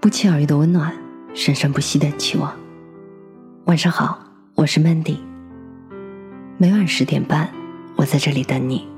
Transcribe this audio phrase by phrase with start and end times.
[0.00, 0.96] 不期而遇的温暖，
[1.34, 2.56] 生生不息的期望。
[3.66, 4.18] 晚上好，
[4.54, 5.18] 我是 Mandy。
[6.56, 7.50] 每晚十点半，
[7.96, 8.88] 我在这里等你。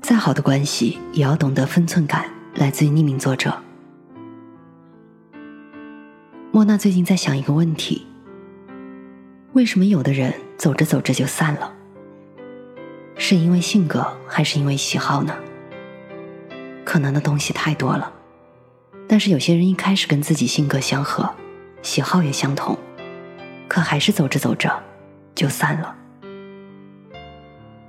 [0.00, 2.24] 再好的关系，也要懂得分寸感。
[2.56, 3.56] 来自于匿名作者
[6.50, 6.76] 莫娜。
[6.76, 8.04] 最近在想一个问题：
[9.52, 11.72] 为什么有的人走着走着就散了？
[13.14, 15.32] 是因为性格，还是因为喜好呢？
[16.84, 18.12] 可能的东西太多了，
[19.12, 21.30] 但是有些人一开始跟自己性格相合，
[21.82, 22.78] 喜好也相同，
[23.68, 24.82] 可还是走着走着
[25.34, 25.94] 就散了。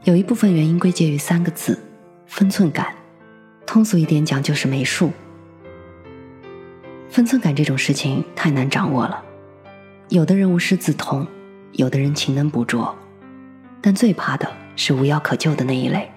[0.04, 1.82] 有一部分原因归结于三个字：
[2.26, 2.94] 分寸感。
[3.66, 5.14] 通俗一点讲，就是没数。
[7.10, 9.24] 分寸感这种事情太难掌握了，
[10.10, 11.26] 有的人无师自通，
[11.72, 12.94] 有的人勤能补拙，
[13.82, 16.12] 但最怕的是无药可救的那一类。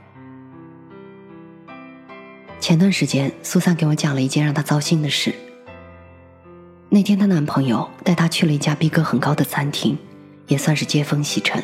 [2.66, 5.32] 前段时间，苏珊给我讲了一件让她糟心的事。
[6.88, 9.96] 那天，她男朋友带她去了一家逼格很高的餐厅，
[10.48, 11.62] 也算是接风洗尘。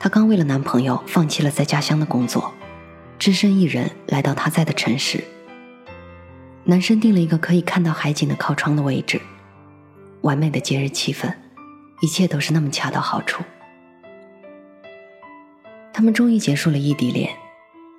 [0.00, 2.52] 她刚为了男朋友放弃了在家乡的工作，
[3.16, 5.22] 只身一人来到他在的城市。
[6.64, 9.20] 男生订了一个可以看到海景的靠窗的位置，
[10.22, 11.32] 完美的节日气氛，
[12.00, 13.44] 一切都是那么恰到好处。
[15.92, 17.30] 他们终于结束了异地恋。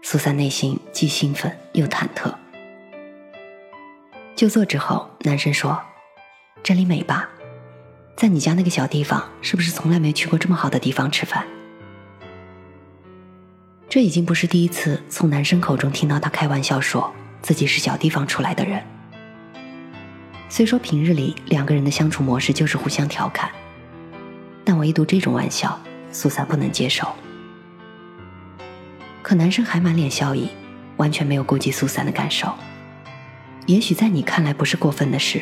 [0.09, 2.33] 苏珊内心既兴奋又忐忑。
[4.37, 5.77] 就座之后，男生说
[6.63, 7.27] ：“这里美吧？
[8.15, 11.45] 在你家那个小地方，是不是从来没去过这么好的地方吃饭？”
[13.89, 18.81] 这已经不是第一次从男生口中听到他开玩笑说自己是小地方出来的人。
[20.47, 23.51] 虽说平日里两个人的相处模式就是互相调侃，
[24.63, 25.77] 但唯独这种玩笑，
[26.13, 27.05] 苏珊不能接受。
[29.27, 30.47] 可男生还满脸笑意，
[30.95, 32.47] 完全没有顾及苏珊的感受。
[33.65, 35.41] 也许在你看来不是过分的事，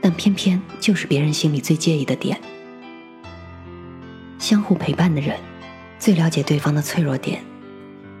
[0.00, 2.40] 但偏偏就是别人心里最介意的点。
[4.38, 5.38] 相互陪伴的人，
[5.98, 7.44] 最了解对方的脆弱点，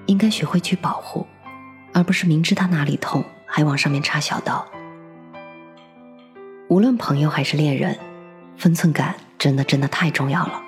[0.04, 1.26] 应该学会去保护，
[1.94, 4.62] 而不是明知他哪里痛还往上面插小刀。
[6.68, 7.98] 无论朋友还是恋人，
[8.58, 10.62] 分寸感真的真的太重要了。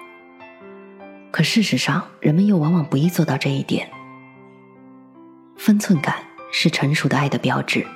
[1.31, 3.87] 可事实上，人们又往往不易做到这一点。
[5.57, 6.17] 分寸感
[6.51, 7.87] 是成熟的爱的标志，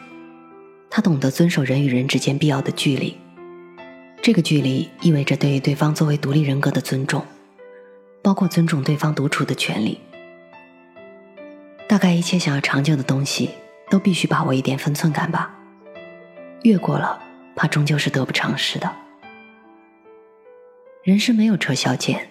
[0.88, 3.16] 他懂得遵守人与人之间必要的距离，
[4.22, 7.24] 这个距离意味着对于对方作为独立人格的尊重，
[8.22, 10.00] 包括尊重对方独处的权利。
[11.88, 13.50] 大概一切想要长久的东西，
[13.90, 15.54] 都必须把握一点分寸感吧，
[16.62, 17.20] 越过了，
[17.56, 18.94] 怕终究是得不偿失的。
[21.02, 22.30] 人生没有撤销键，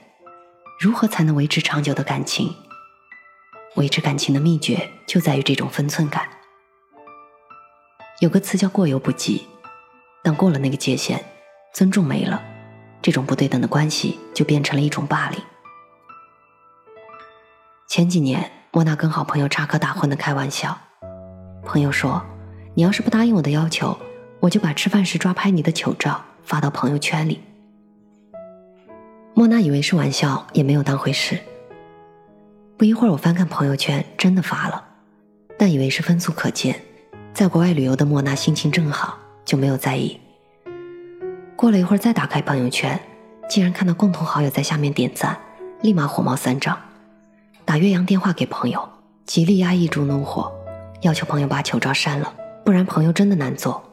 [0.80, 2.54] 如何才能维持长久的感情？
[3.78, 6.28] 维持感情的秘诀就在于这种分寸感。
[8.20, 9.48] 有个词叫“过犹不及”，
[10.24, 11.24] 当过了那个界限，
[11.74, 12.44] 尊重没了，
[13.04, 15.40] 这种不对等的关系就变成了一种霸凌。
[17.88, 20.76] 前几年，莫娜跟好朋友插科打诨的开玩笑，
[21.64, 22.26] 朋友说
[22.74, 23.96] ：“你要是不答应我的要求，
[24.40, 27.40] 我就把吃饭时抓拍你的糗照发到朋友圈里。”
[29.36, 31.40] 莫娜以为是玩笑，也没有当回事。
[32.78, 34.86] 不一会儿，我翻看朋友圈，真的发了，
[35.58, 36.80] 但以为是分组可见。
[37.34, 40.20] 在国外旅游的莫娜心情正好，就没有在意。
[41.56, 43.00] 过了一会儿，再打开朋友圈，
[43.50, 45.36] 竟然看到共同好友在下面点赞，
[45.82, 46.78] 立马火冒三丈，
[47.66, 48.88] 打岳阳电话给朋友，
[49.26, 50.52] 极力压抑住怒火，
[51.02, 52.32] 要求朋友把糗照删了，
[52.64, 53.84] 不然朋友真的难做。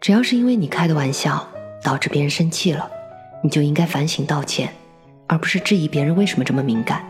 [0.00, 1.44] 只要是因为你开的玩笑
[1.82, 2.88] 导致别人生气了，
[3.42, 4.72] 你就应该反省道歉。
[5.26, 7.04] 而不是质疑别人为什么这么敏感。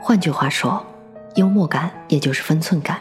[0.00, 0.84] 换句话说，
[1.34, 2.98] 幽默感也就是分寸感。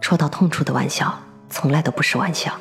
[0.00, 1.18] 戳到痛处的玩笑，
[1.48, 2.52] 从来都不是玩笑。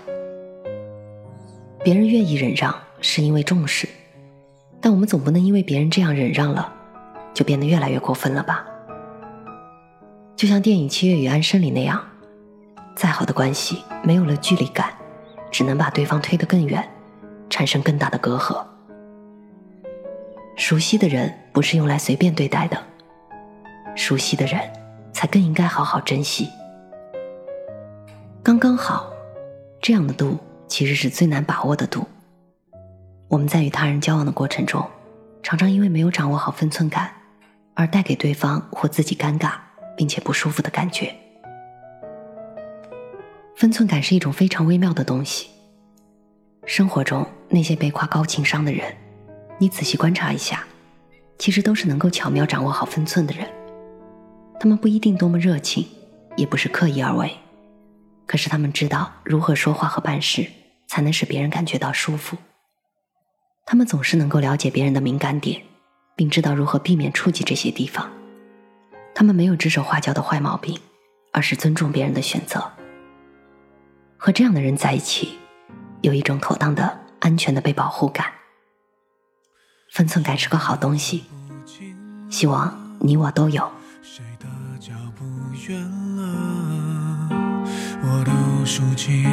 [1.83, 3.87] 别人愿意忍让，是因为重视，
[4.81, 6.73] 但我们总不能因为别人这样忍让了，
[7.33, 8.65] 就变得越来越过分了吧？
[10.35, 12.03] 就像电影《七月与安生》里那样，
[12.95, 14.91] 再好的关系，没有了距离感，
[15.51, 16.83] 只能把对方推得更远，
[17.49, 18.65] 产生更大的隔阂。
[20.67, 22.83] 熟悉的人不是用来随便对待的，
[23.95, 24.59] 熟悉的人
[25.13, 26.49] 才更应该好好珍惜。
[28.41, 29.13] 刚刚好，
[29.79, 32.03] 这样的度其实是最难把握的度。
[33.27, 34.83] 我们在与他人交往的过程中，
[35.43, 37.11] 常常因为没有掌握好分寸感，
[37.75, 39.51] 而带给对方或自己尴尬
[39.95, 41.13] 并且不舒服的感觉。
[43.55, 45.47] 分寸感是一种非常微妙的东西。
[46.65, 48.91] 生活中那些被夸高情商的人。
[49.57, 50.65] 你仔细观察一下，
[51.37, 53.47] 其实都是能够巧妙掌握好分寸的人。
[54.59, 55.87] 他们不一定多么热情，
[56.35, 57.37] 也不是刻意而为，
[58.25, 60.45] 可是他们知道如何说话和办事
[60.87, 62.37] 才能使别人感觉到舒服。
[63.65, 65.61] 他们总是能够了解别人的敏感点，
[66.15, 68.11] 并知道如何避免触及这些地方。
[69.13, 70.77] 他们没有指手画脚的坏毛病，
[71.31, 72.63] 而是尊重别人的选择。
[74.17, 75.37] 和这样的人在一起，
[76.01, 78.25] 有一种妥当的、安全的被保护感。
[79.95, 81.23] 分寸感是个好东西，
[82.29, 83.71] 希望你我都有。
[84.01, 84.45] 谁的
[84.77, 85.23] 脚步
[85.69, 85.81] 远
[86.17, 87.29] 了
[88.03, 89.23] 我都竖起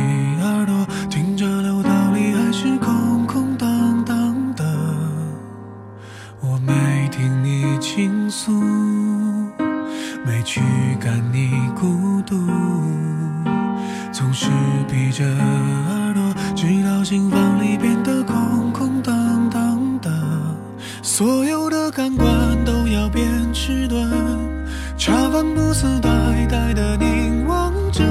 [0.41, 4.64] 耳朵，听着楼道里还是空空荡荡的。
[6.41, 8.53] 我没听你倾诉，
[10.25, 10.61] 没驱
[11.00, 11.51] 赶你
[23.02, 24.08] 要变迟钝，
[24.96, 26.08] 茶饭不思呆
[26.49, 28.04] 呆的凝望着。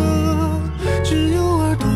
[1.02, 1.88] 只有耳朵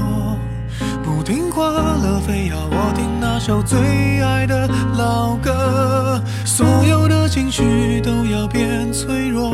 [1.04, 9.52] 不听话了非要我听那首最爱的老歌，所有的情绪都要变脆弱，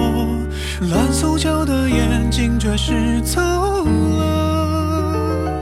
[0.91, 5.59] 蓝手脚的眼睛却是走了。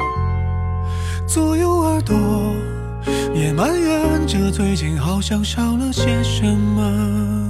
[1.25, 2.13] 左右耳朵
[3.33, 7.48] 也埋怨着最近好像少了些什么，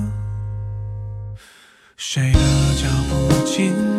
[2.11, 2.39] 谁的
[2.75, 3.98] 脚步近？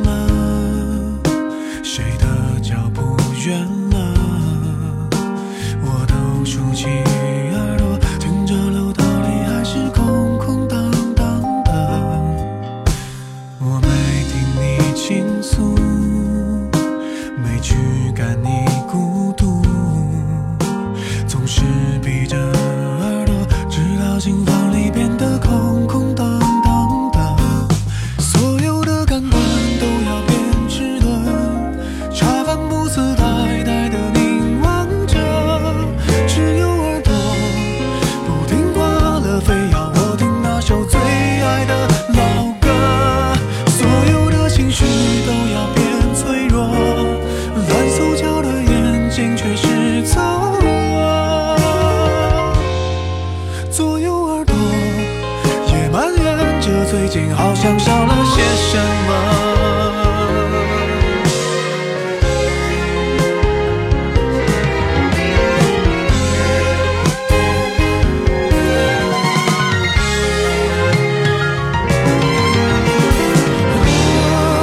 [57.11, 58.41] 竟好像少了些
[58.71, 59.11] 什么。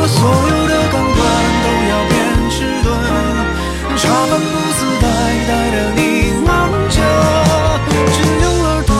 [0.07, 1.19] 所有的感官
[1.63, 2.15] 都要变
[2.49, 2.87] 迟钝，
[3.97, 5.05] 茶饭不思，呆
[5.49, 6.01] 呆的凝
[6.45, 6.49] 望
[6.87, 6.95] 着，
[8.13, 8.91] 只用耳朵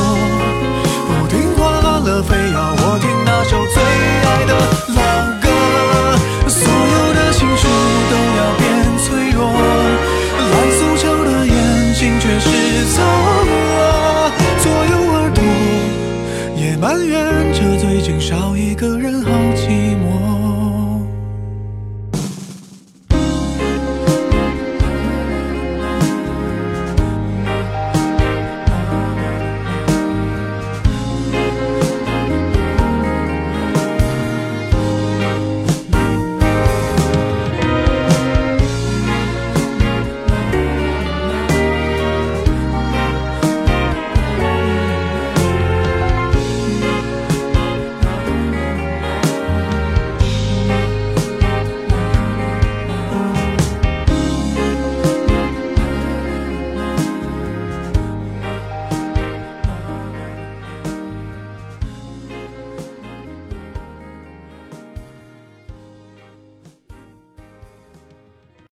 [1.08, 2.77] 不听话了，非要。
[4.90, 5.47] long